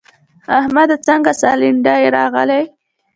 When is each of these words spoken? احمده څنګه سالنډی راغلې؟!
احمده 0.57 0.95
څنګه 1.07 1.31
سالنډی 1.41 2.03
راغلې؟! 2.17 2.63